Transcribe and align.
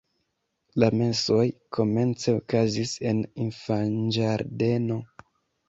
La 0.83 0.87
mesoj 1.01 1.43
komence 1.77 2.35
okazis 2.39 2.95
en 3.13 3.23
infanĝardeno. 3.47 5.01